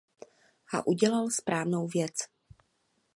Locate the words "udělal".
0.87-1.29